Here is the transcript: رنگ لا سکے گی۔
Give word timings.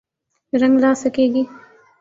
رنگ 0.53 0.75
لا 0.83 0.91
سکے 1.01 1.25
گی۔ 1.33 1.43